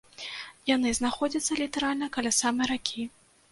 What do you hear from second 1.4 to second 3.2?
літаральна каля самай ракі.